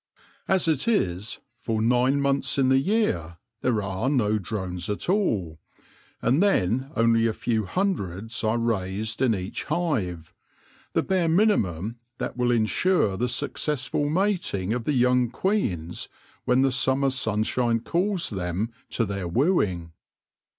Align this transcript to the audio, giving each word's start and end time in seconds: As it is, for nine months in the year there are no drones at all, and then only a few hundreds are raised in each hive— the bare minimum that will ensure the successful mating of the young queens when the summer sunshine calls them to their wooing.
As 0.47 0.67
it 0.67 0.87
is, 0.87 1.37
for 1.59 1.79
nine 1.79 2.19
months 2.21 2.57
in 2.57 2.69
the 2.69 2.79
year 2.79 3.37
there 3.61 3.83
are 3.83 4.09
no 4.09 4.39
drones 4.39 4.89
at 4.89 5.07
all, 5.07 5.59
and 6.23 6.41
then 6.41 6.89
only 6.95 7.27
a 7.27 7.33
few 7.33 7.65
hundreds 7.65 8.43
are 8.43 8.57
raised 8.57 9.21
in 9.21 9.35
each 9.35 9.65
hive— 9.65 10.33
the 10.93 11.03
bare 11.03 11.29
minimum 11.29 11.99
that 12.17 12.35
will 12.35 12.49
ensure 12.49 13.15
the 13.15 13.29
successful 13.29 14.09
mating 14.09 14.73
of 14.73 14.85
the 14.85 14.93
young 14.93 15.29
queens 15.29 16.09
when 16.45 16.63
the 16.63 16.71
summer 16.71 17.11
sunshine 17.11 17.79
calls 17.79 18.31
them 18.31 18.71
to 18.89 19.05
their 19.05 19.27
wooing. 19.27 19.91